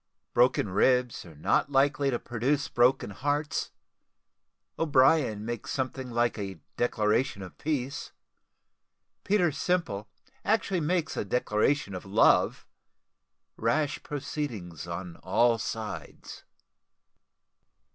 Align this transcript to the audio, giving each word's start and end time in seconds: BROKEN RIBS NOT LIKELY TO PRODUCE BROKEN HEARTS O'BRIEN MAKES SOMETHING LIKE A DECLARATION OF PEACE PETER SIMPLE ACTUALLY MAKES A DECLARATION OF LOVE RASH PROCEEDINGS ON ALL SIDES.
BROKEN 0.33 0.69
RIBS 0.69 1.25
NOT 1.37 1.71
LIKELY 1.71 2.09
TO 2.09 2.17
PRODUCE 2.17 2.69
BROKEN 2.69 3.11
HEARTS 3.11 3.69
O'BRIEN 4.79 5.45
MAKES 5.45 5.69
SOMETHING 5.69 6.09
LIKE 6.09 6.39
A 6.39 6.59
DECLARATION 6.75 7.43
OF 7.43 7.55
PEACE 7.59 8.11
PETER 9.23 9.51
SIMPLE 9.51 10.09
ACTUALLY 10.43 10.81
MAKES 10.81 11.17
A 11.17 11.25
DECLARATION 11.25 11.93
OF 11.93 12.05
LOVE 12.07 12.65
RASH 13.57 14.01
PROCEEDINGS 14.01 14.87
ON 14.87 15.17
ALL 15.17 15.59
SIDES. 15.59 16.45